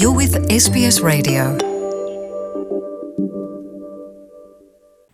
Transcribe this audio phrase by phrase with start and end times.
[0.00, 1.58] You're with SBS Radio.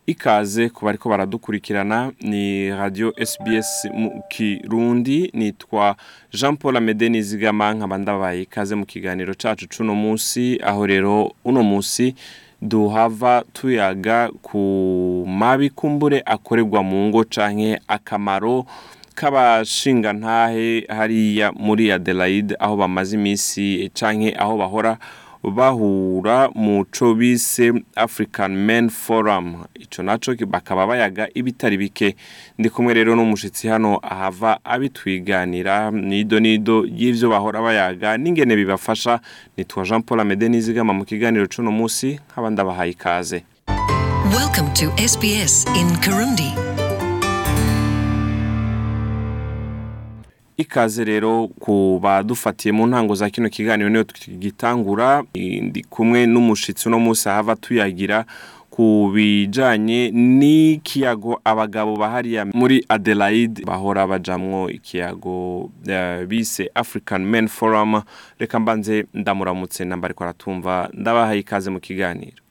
[0.07, 5.97] ikaze ku bariko baradukurikirana ni radio SBS mu Kirundi nitwa
[6.33, 11.63] Jean Paul Amede Nizigama nkaba ndabaye ikaze mu kiganiro cacu cuno musi aho rero uno
[11.63, 12.15] musi
[12.63, 14.59] duhava tuyaga ku
[15.29, 18.67] mabi kumbure akorerwa mu ngo canke akamaro
[19.15, 24.99] k'abashingantahe hariya muri Adelaide aho bamaze imisi canke aho bahora
[25.43, 29.65] bahura mu co bise African Men Forum.
[29.75, 32.15] Ico naco bakaba bayaga ibitari bike.
[32.59, 35.91] Ndi kumwe rero n'umushitsi hano ahava abitwiganira.
[35.91, 38.17] Nido nido y'ivyo bahora bayaga.
[38.17, 39.21] N'ingene bibafasha
[39.57, 43.43] nitwa Jean Paul Amede Nizigama mu kiganiro cuno musi nkaba ndabahaye ikaze.
[44.31, 46.72] Welcome to SBS in Kirundi.
[50.63, 55.23] Ikaze rero ku badufatiye mu ntango za kino kiganiro niyo tugitangura.
[55.35, 58.25] Ndi kumwe n'umushitsi uno munsi ahava tuyagira
[58.71, 68.03] ku bijanye n'ikiyago abagabo bahariya muri Adelaide bahora bajamwo ikiyago eh, bise African Men Forum.
[68.39, 70.89] Reka mbanze ndamuramutse namba ariko aratumva.
[70.93, 72.42] Ndabahaye ikaze mu kiganiro.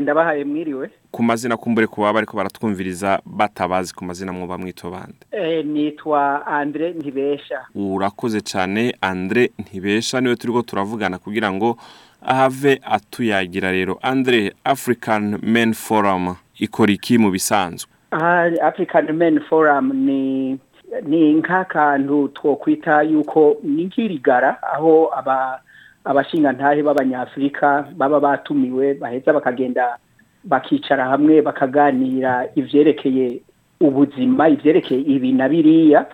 [0.00, 5.14] Ndabahaye mwiriwe ku mazina kumbure ku baba bariko baratwumviriza batabazi ku mazina mwito bande?
[5.32, 7.60] Eh, nitwa andre ntibesha.
[7.74, 11.76] Urakoze cyane andre ntibesha ni we turiko turavugana kugira ngo
[12.22, 13.98] ahave atuyagira rero.
[14.02, 17.90] Andre african men forum ikora iki mu bisanzwe?
[18.10, 20.58] Ah, african men forum ni
[21.02, 25.60] ni nk'akantu twokwita yuko ni nk'irigara aho aba
[26.04, 29.96] abashingantahe b'abanyafurika baba batumiwe baheza bakagenda
[30.44, 33.40] bakicara hamwe bakaganira ivyerekeye
[33.80, 36.06] ubuzima ivyerekeye ibi na biriya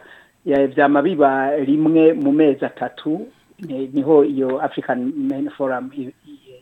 [0.46, 3.26] Ya- vyama biba rimwe mu mezi atatu
[3.68, 5.90] ni ho iyo african men forum.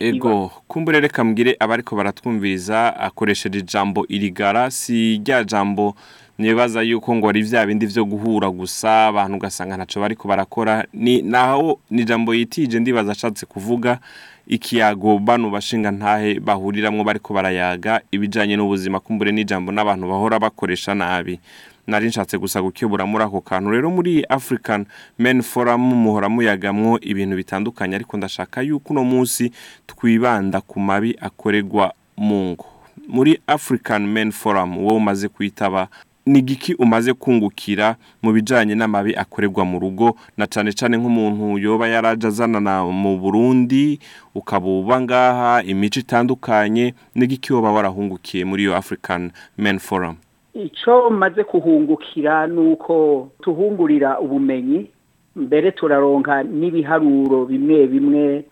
[0.00, 5.94] Ego kumbure reka mbwire abariko baratwumviriza akoresheje ijambo irigara si rya jambo
[6.38, 10.86] nibaza yuko ngo ari vya bindi vyo guhura gusa abantu ugasanga ntaco bariko barakora.
[10.92, 13.98] Ni naho ni ijambo yitije ndibaza ashatse kuvuga
[14.46, 21.40] ikiyago bano bashinga ntahe bahuriramwo bariko barayaga ibijanye n'ubuzima kumbure n'ijambo n'abantu bahora bakoresha nabi.
[21.88, 23.70] Nari nshatse gusa gukebura muri ako kantu.
[23.70, 24.84] Rero muri African
[25.18, 29.50] Men Forum muhora muyagamwo ibintu bitandukanye ariko ndashaka yuko uno munsi
[29.86, 32.66] twibanda ku mabi akorerwa mu ngo.
[33.08, 35.88] Muri African Men Forum wowe umaze kwitaba
[36.26, 40.16] ni giki umaze kungukira mu bijanye n'amabi akorerwa mu rugo?
[40.36, 43.96] Na cane cane nk'umuntu yoba yaraje azanana mu Burundi
[44.34, 50.16] ukabuba ngaha imico itandukanye ni giki woba warahungukiye muri iyo African Men Forum?
[50.58, 54.90] Icyo maze kuhungukira ni uko tuhungurira ubumenyi
[55.36, 58.44] mbere turaronka n'ibiharuro bimwe bimwe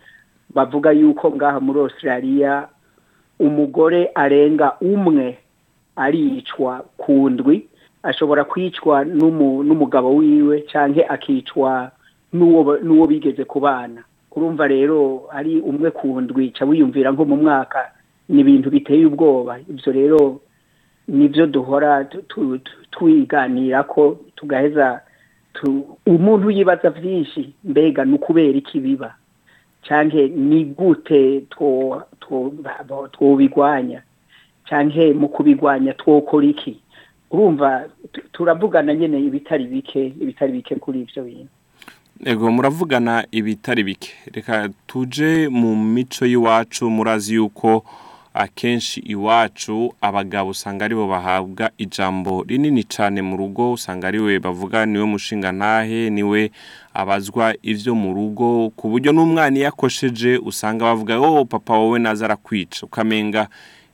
[0.54, 2.68] bavuga yuko ngaha muri australia
[3.40, 5.38] umugore arenga umwe
[5.96, 7.66] aricwa ku ndwi
[8.02, 11.90] ashobora kwicwa n'umu- n'umugabo wiwe cyangwa akicwa
[12.32, 14.02] n'uwo bigeze kubana.
[14.30, 17.90] Kurumva rero ari umwe ku ndwi ca wiyumvira nko mu mwaka
[18.28, 19.58] ni ibintu biteye ubwoba.
[19.70, 20.20] Ibyo rero
[21.08, 22.04] ni byo duhora
[22.90, 25.00] twiganira ko tugaheza
[25.54, 29.14] tu- umuntu yibaza byinshi mbega ni ukubera iki biba?
[29.86, 31.40] Cyangwa ni gute
[33.12, 34.02] twobigwanya?
[34.68, 36.80] Cyangwa mu kubigwanya twokora iki?
[37.30, 41.48] Urumva tu- turavugana nyine ibitari bike ibitari bike kuri ibyo bintu.
[42.24, 44.12] Ego muravugana ibitari bike.
[44.34, 47.84] Reka tuje mu mico y'iwacu murazi yuko
[48.36, 54.38] akenshi iwacu abagabo usanga ari bo bahabwa ijambo rinini cyane mu rugo usanga ari we
[54.38, 56.50] bavuga ni we mushinga ntahe ni we
[56.94, 62.24] abazwa ivyo mu rugo ku buryo n'umwana iyo akosheje usanga bavuga oh papa wowe naza
[62.24, 62.82] arakwica.
[62.86, 63.48] Ukamenga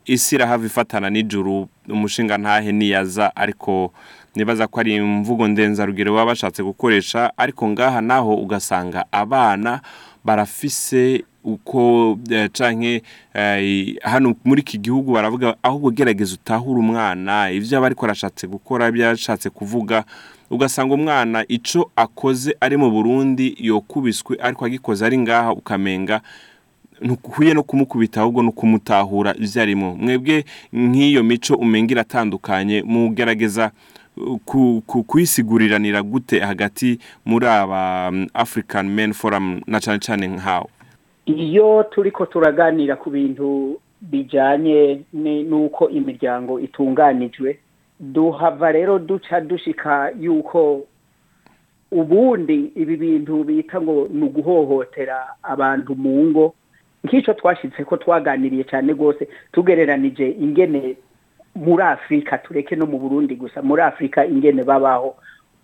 [0.04, 3.92] isi irahava ifatana n'ijuru umushinga ntahe niyaza ariko
[4.34, 9.80] nibaza ko ari imvugo ndenzarugero baba bashatse gukoresha ariko ngaha naho ugasanga abana
[10.24, 13.02] barafise uko eh, canke
[13.34, 18.88] eh, hano muri iki gihugu baravuga ahubwo gerageza utahure umwana ivyo aba ariko arashatse gukora
[18.88, 20.04] ibyo yashatse kuvuga
[20.50, 26.20] ugasanga umwana ico akoze ari mu Burundi yokubiswe ariko agikoze ari ngaha ukamenga
[27.00, 29.96] ntukwiye no kumukubita ahubwo no kumutahura ivyo arimo.
[29.96, 33.70] Mwebwe nk'iyo mico umenga iratandukanye mugerageza
[34.16, 40.66] uh, kuyisiguriranira gute hagati muri aba um, African Men Forum na cane cane nkawe
[41.26, 47.58] iyo turiko turaganira ku bintu bijanye ni- n'uko imiryango itunganijwe
[48.00, 50.82] duhava rero duca dushika yuko
[51.92, 56.54] ubundi ibi bintu bita ngo ni uguhohotera abantu mu ngo
[57.04, 60.96] nk'icyo twashyitse ko twaganiriye cyane rwose tugereranije ingene
[61.54, 65.14] muri afurika tureke no mu burundi gusa muri afurika ingene babaho.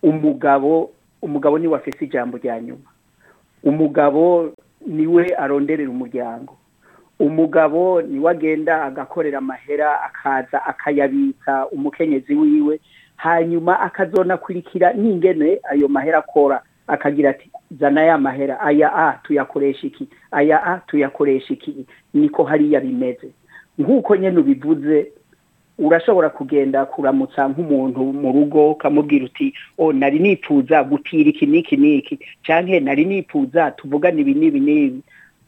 [0.03, 0.91] Umugabo
[1.21, 2.87] umugabo ni we afite ijambo rya nyuma.
[3.63, 4.51] Umugabo
[4.87, 6.57] ni we aronderera umuryango.
[7.19, 12.79] Umugabo ni we agenda agakorera amahera akaza akayabitsa umukenyezi wiwe
[13.15, 16.61] hanyuma akazonakurikira n'ingene ayo mahera akora.
[16.87, 20.07] Akagira ati zana ya mahera aya a tuyakoresha iki?
[20.31, 21.85] Aya a tuyakoresha iki?
[22.13, 23.29] Niko hariya bimeze.
[23.77, 25.11] Nk'uko nyine ubivuze
[25.79, 32.19] urashobora kugenda kuramutsa nk'umuntu mu rugo ukamubwira uti o nari nifuza gutira iki n'iki n'iki
[32.45, 34.99] cyangwa nari nifuza tuvugane ibi n'ibi n'ibi.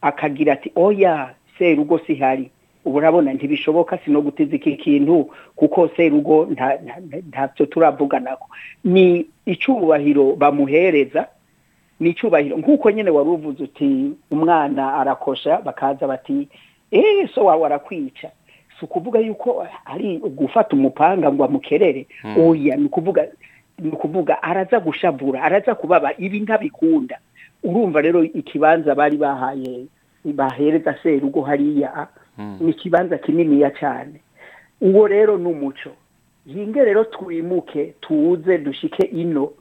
[0.02, 2.50] Akagira ati oya serugo sihari.
[2.84, 6.48] Ubu urabona ntibishoboka si no guteza iki kintu kuko serugo
[7.28, 8.48] ntabyo turavuganako
[8.84, 11.28] ni icyubahiro bamuhereza
[12.00, 12.56] ni icyubahiro.
[12.56, 16.48] Nk'uko nyine wari uvuze uti umwana arakosha bakaza bati
[16.92, 18.28] eee so wawe arakwica
[18.82, 22.06] si ukuvuga yuko ari gufata umupanga ngo amukerere
[22.38, 23.26] oya ni ukuvuga
[23.78, 27.18] ni ukuvuga araza gushavura araza kubaba ibi ntabikunda.
[27.62, 29.86] Urumva rero ikibanza bari bahaye
[30.24, 32.08] bahereza serugo hariya
[32.60, 34.18] ni ikibanza kininiya cyane.
[34.80, 35.90] Uwo rero ni umuco.
[36.46, 39.52] Hinge rero twimuke tuze dushike ino.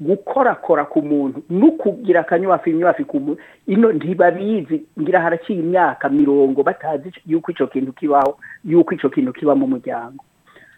[0.00, 6.62] Gukorakora ku muntu no kugira akanywafi inywafi ku muntu ino ntibabizi ngira haraciye imyaka mirongo
[6.62, 10.24] batazi yuko icyo kintu kibaho yuko icyo kintu kiba mu muryango.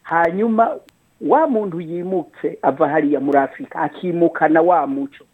[0.02, 0.76] Hanyuma
[1.20, 5.24] wa muntu yimutse ava hariya muri afurika akimukana wa muco.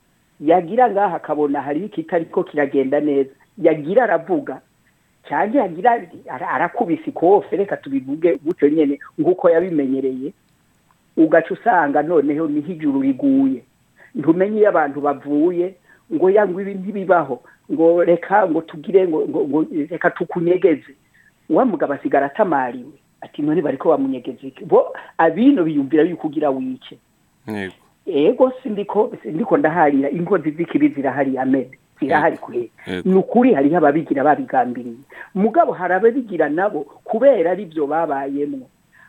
[0.41, 3.31] Yagira ngaha akabona hariho ikitari ko kiragenda neza.
[3.59, 4.61] Yagira aravuga
[5.29, 6.01] cyangwa yagira
[6.55, 10.33] arakubise ikofe reka tubivuge gutyo nyine nk'uko yabimenyereye.
[11.17, 13.63] Ugaca usanga noneho ni ho riguye.
[14.19, 15.75] Ntumenye iyo abantu bavuye
[16.15, 17.41] ngo yangwa ibi ntibibaho
[17.73, 20.93] ngo reka ngo tugire ngo ngo reka tukunyegeze.
[21.51, 26.99] Wa mugabo asigara atamariwe ati none bari ko bamunyegeze bo abino biyumvira yuko ugira wice.
[28.07, 32.71] Ego sindiko sindiko ndaharira inkozi z'ikibi zirahari amede zirahari kure.
[33.05, 34.97] Ni ukuri hariho ababigira babigambiriye.
[35.35, 38.69] Mugabo hari ababigira nabo kubera ari byo babayemo.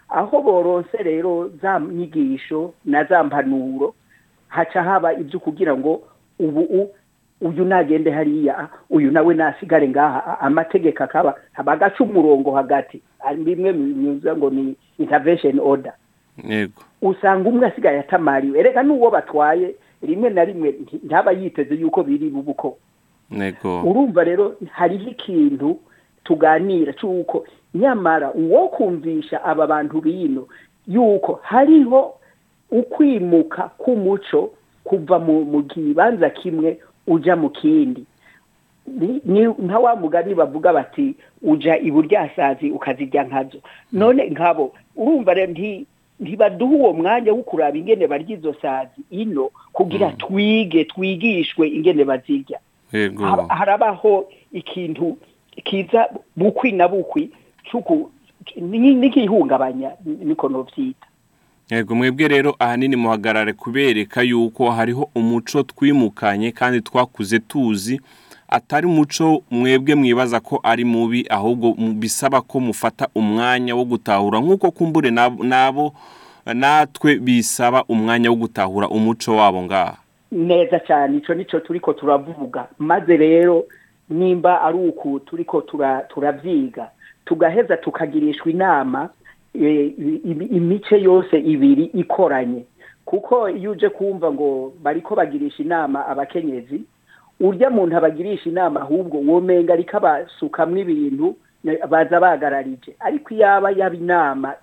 [0.10, 3.94] Aho boronse rero za nyigisho na za mpanuro
[4.50, 6.02] haca haba ibyo kugira ngo
[6.40, 6.90] ubu
[7.42, 11.36] uyu nagende hariya uyu nawe nasigare ngaha amategeko akaba
[11.66, 13.02] bagaca umurongo hagati.
[13.38, 15.94] Bimwe binyuze ngo ni intervention order.
[17.02, 18.64] Usanga umwe asigaye atamariwe.
[18.64, 22.78] Reka n'uwo batwaye rimwe na rimwe ntaba yiteze yuko biri bubuko.
[23.86, 25.80] Urumva rero hariho ikintu
[26.24, 30.48] tuganira cy'uko nyamara uwo kumvisha aba bantu bino
[30.88, 32.14] yuko hariho
[32.72, 34.52] ukwimuka k'umuco
[34.84, 36.78] kuva mu kibanza kimwe
[37.08, 38.04] ujya mu kindi.
[39.66, 43.58] Nka wa mugani bavuga bati ujya iburyasazi ukazijya nkazo.
[43.94, 45.54] None nkabo urumva rero
[46.20, 52.60] ntibaduha uwo mwanya wo kuraba ingene barya izo sazi ino kugira twige twigishwe ingene bazirya.
[53.48, 55.18] Harabaho ikintu
[55.64, 57.30] kiza bukwi na bukwi
[58.58, 61.08] n'ikihungabanya niko nobyita
[61.70, 68.02] yego mwebwe rero ahanini muhagarare kubereka yuko hariho umuco twimukanye kandi twakuze tuzi
[68.50, 74.40] atari umuco mwebwe mwibaza ko ari mubi ahubwo bisaba ko mufata umwanya wo gutahura.
[74.40, 75.12] Nk'uko kumbure
[75.44, 75.94] nabo
[76.54, 79.98] natwe bisaba umwanya wo gutahura umuco wabo ngaha.
[80.32, 82.68] Neza cyane icyo ni cyo turi ko turavuga.
[82.80, 83.66] Maze rero
[84.10, 85.62] nimba ari uku turi ko
[86.10, 86.90] turabyiga
[87.26, 89.10] tugaheza tukagirishwa inama
[89.54, 92.66] imice yose ibiri ikoranye.
[93.06, 96.82] Kuko iyo uje kumva ngo bari ko bagirisha inama abakenyezi
[97.40, 101.36] urya muntu abagirisha inama ahubwo womenga ariko abasukamwo ibintu
[101.90, 102.96] baza bagararije.
[103.00, 104.54] Ariko iyaba yaba inama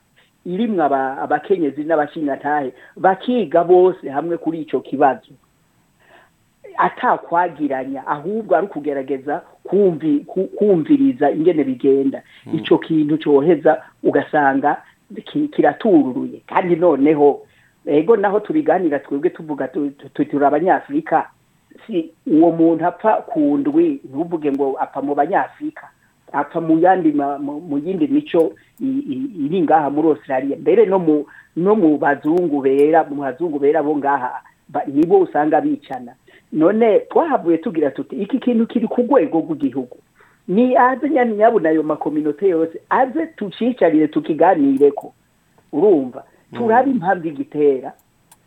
[0.46, 5.32] irimwo abakenyezi n'abashingantahe bakiga bose hamwe kuri icyo kibazo.
[6.78, 9.42] Atakwagiranya ahubwo ari ukugerageza
[10.58, 12.22] kumviriza ingene bigenda.
[12.54, 14.82] Icyo kintu cyoheza ugasanga
[15.52, 17.40] kiratururuye kandi noneho
[17.86, 21.30] ego naho tubiganira twebwe tuvuga turi abanyafurika
[21.86, 25.88] si uwo muntu apfa ku ndwi ntuvuge ngo apfa mu banyafurika
[26.32, 30.56] apfa mu yandi mu yindi mico iri ngaha muri Australia.
[30.56, 34.42] Mbere no mu no mu bazungu bera mu bazungu bera bo ngaha
[34.90, 36.12] nibo usanga bicana.
[36.52, 39.96] None twahavuye tugira tuti iki kintu kiri ku rwego rw'igihugu.
[40.48, 45.12] Ni aze nyabuna ayo makominote yose aze tucicarire tukiganire ko
[45.72, 46.24] urumva
[46.54, 47.92] turabe impamvu igitera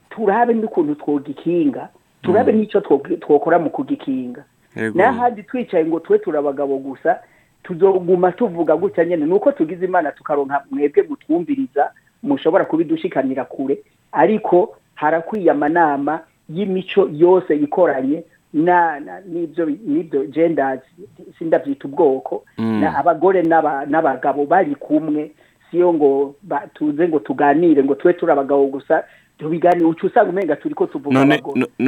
[0.10, 1.89] turabe n'ukuntu twogikinga
[2.24, 4.44] turabe n'icyo two- twokora mu kugikinga.
[4.96, 7.20] N'ahandi twicaye ngo twe turi abagabo gusa
[7.63, 11.91] tuzoguma tuvuga gutya nyene nuko tugize imana tukaronka mwebwe mutwumviriza
[12.24, 13.79] mushobora kubidushikanira kure.
[14.12, 18.24] Ariko harakwiye amanama y'imico yose ikoranye
[19.29, 20.82] n'ibyo n'ibyo genders
[21.39, 22.82] sindavyita ubwoko Mm.
[22.82, 25.32] na abagore n'aba- n'abagabo bari kumwe
[25.72, 26.36] siyo ngo
[26.74, 29.03] tuze ngo tuganire ngo twe turi abagabo gusa
[29.39, 31.41] tubiganire uca usanga umenga turiko tuvuga none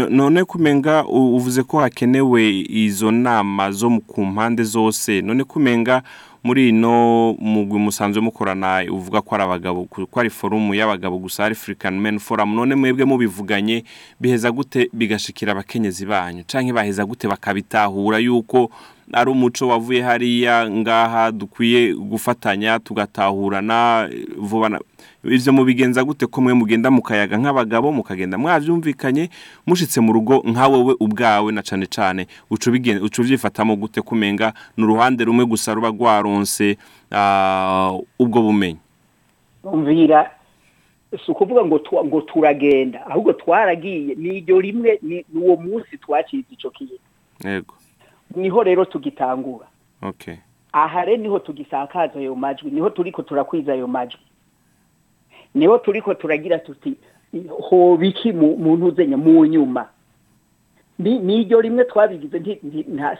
[0.09, 6.01] none kumenga uvuze ko hakenewe izo nama zo ku mpande zose none kumenga
[6.43, 11.99] muri ino mugwi musanzwe mukorana uvuga ko ari abagabo ko ari forumu y'abagabo gusa African
[11.99, 13.83] Men Forum none mwebwe mubivuganye
[14.19, 16.43] biheza gute bigashikira abakenyezi banyu?
[16.47, 18.71] Canke baheza gute bakabitahura yuko
[19.13, 24.79] ari umuco wavuye hariya ngaha dukwiye gufatanya tugatahurana vuba na
[25.23, 29.29] ivyo mubigenza gute ko mwe mugenda mukayaga nk'abagabo mukagenda mwavyumvikanye
[29.67, 32.27] mushitse mu rugo nka wewe ubwawe na cane cane.
[32.49, 32.67] Uca
[33.21, 36.77] uvyifatamo gute kumenga ni uruhande rumwe gusa ruba rwaronse
[37.11, 38.79] ah, ubwo bumenyi.
[39.63, 40.31] Umvira
[41.25, 46.45] si ukuvuga ngo tu- ngo turagenda ahubwo twaragiye ni iryo rimwe ni uwo munsi twakize
[46.51, 46.97] ico kintu.
[47.45, 47.73] Yego.
[48.35, 49.67] Ni ho rero tugitangura.
[50.01, 50.35] Okay.
[50.73, 54.21] Aha rero ni ho tugisakaza ayo majwi ni ho turiko turakwiza ayo majwi.
[55.55, 56.95] Niho turiko turagira tuti
[57.49, 59.87] hoba iki mu ntuzenya mu nyuma.
[60.99, 62.59] Ni ni iryo rimwe twabigize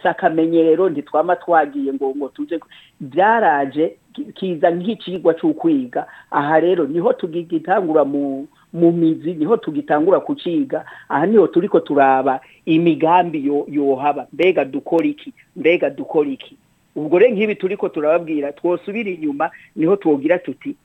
[0.02, 2.60] si akamenyero ntitwama twagiye ngo ngo tuje
[3.00, 6.08] byaraje ki- kiza nk'icigwa c'ukwiga.
[6.32, 10.86] Aha rero ni ho tugitangura mu mu mizi ni ho tugitangura kuciga.
[11.10, 14.28] Aha ni ho turiko turaba imigambi yo yohaba.
[14.34, 15.34] Mbega dukora iki?
[15.56, 16.58] Mbega dukora iki?
[16.96, 20.76] Ubwo rero nk'ibi turiko turababwira twosubira inyuma ni ho twogira tuti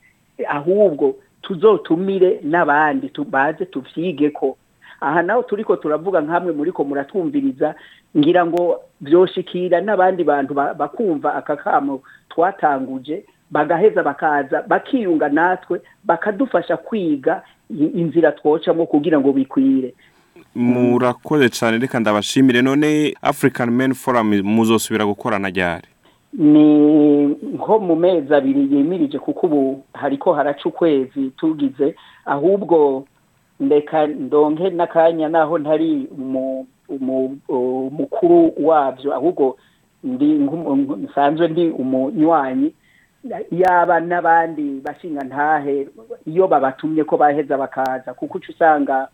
[0.47, 4.57] ahubwo tuzotumire n'abandi tubaze tuvyige ko
[5.01, 7.75] aha naho turiko turavuga nkamwe muriko muratwumviriza
[8.17, 16.77] ngira ngo vyoshikira n'abandi bantu ba- bakumva aka kamo twatanguje bagaheza bakaza bakiyunga natwe bakadufasha
[16.77, 19.93] kwiga inzira twocamwo kugira ngo bikwire.
[20.55, 22.61] Murakoze cane reka ndabashimire.
[22.61, 25.87] None African Men Forum muzosubira gukorana ryari?
[26.33, 31.95] Ni nko mu mezi abiri yimirije kuko ubu hariko haraca ukwezi tugize
[32.25, 33.05] ahubwo
[33.59, 39.57] ndeka ndonke n'akanya naho ntari umu- umu- umukuru wabyo ahubwo
[41.03, 42.73] nsanzwe ndi umunywanyi.
[43.51, 45.87] Yaba n'abandi bashinga ntahe
[46.25, 48.13] iyo babatumye ko baheza bakaza.
[48.13, 49.07] Kuko uca usanga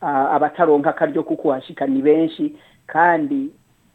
[0.00, 2.56] abataronka akaryo kuko uhashika ni benshi
[2.86, 3.50] kandi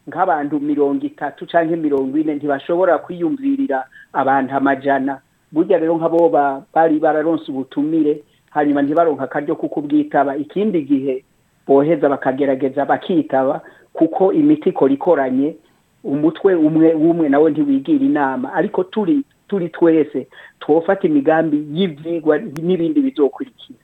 [0.08, 5.20] nk'abantu mirongo itatu canke mirongo ine ntibashobora kwiyumvirira abantu amajana.
[5.52, 10.36] Burya rero nk'abo ba- bari bararonse ubutumire hanyuma ntibaronka akaryo kuko ubwitaba.
[10.36, 11.24] Ikindi gihe
[11.66, 13.60] boheza bakagerageza bakitaba
[13.92, 15.56] kuko imiti ikora ikoranye
[16.04, 18.52] umutwe umwe umwe nawe ntiwigira inama.
[18.54, 20.26] Ariko turi turi twese
[20.60, 23.78] twofata imigambi y'ivyigwa n'ibindi bizokurikira.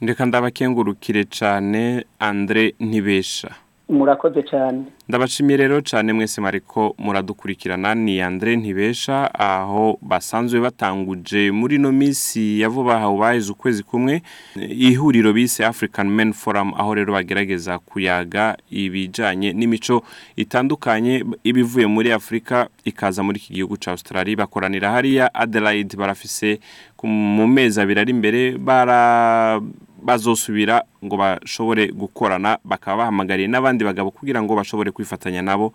[0.00, 3.50] Reka ndabakengurukire cane Andre Ntibesha.
[3.88, 4.84] Murakoze cyane.
[5.08, 7.94] Ndabashimiye rero cyane mwese mariko muradukurikirana.
[7.94, 14.22] Ni Andre Ntibesha aho basanzwe batanguje muri no misi ya vuba aho baheze ukwezi kumwe.
[14.68, 20.02] Ihuriro bise African Men Forum aho rero bagerageza kuyaga ibijanye n'imico
[20.36, 24.36] itandukanye ibivuye muri Afrika ikaza muri iki gihugu ca Australia.
[24.36, 26.60] Bakoranira hariya Adelaide barafise
[27.02, 29.60] mu mezi abiri ari imbere bara
[30.02, 35.72] bazosubira ngo bashobore gukorana bakaba bahamagariye n'abandi bagabo kugira ngo bashobore kwifatanya nabo.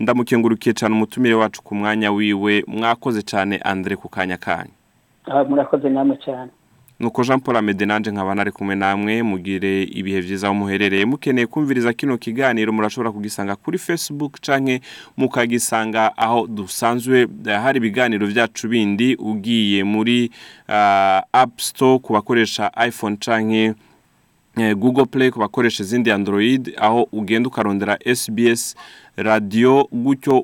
[0.00, 4.72] Ndamukengurukiye cyane umutumire wacu ku mwanya wiwe mwakoze cyane Andre ku kanya kanyu.
[5.26, 6.50] Ah, murakoze namwe cyane
[7.00, 11.04] nuko Jean Paul Amede nanje nkaba nari kumwe namwe mugire ibihe vyiza aho muherereye.
[11.04, 14.80] Mukeneye kumviriza kino kiganiro murashobora kugisanga kuri Facebook canke
[15.16, 17.28] mukagisanga aho dusanzwe.
[17.44, 20.30] Hari ibiganiro vyacu bindi ugiye muri
[20.68, 23.74] uh, App Store ku bakoresha iPhone canke
[24.56, 28.74] eh, Google Play ku bakoresha izindi Android aho ugenda ukarondera SBS
[29.16, 30.38] radio gutyo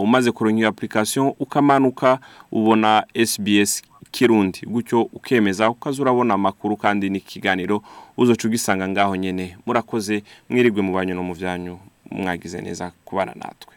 [0.00, 2.18] umaze kuronka iyo application ukamanuka
[2.52, 4.60] ubona SBS Kirundi.
[4.66, 7.82] Gutyo ukemeza ukaza urabona amakuru kandi n'ikiganiro
[8.16, 9.56] uzoca ugisanga ngaho nyene.
[9.66, 11.78] Murakoze mwirigwe mu banyu no mu vyanyu
[12.10, 13.74] mwagize neza kubana natwe.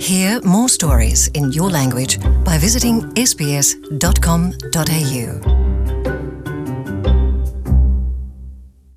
[0.00, 4.52] Hear more stories in your language by visiting sbs.com.au.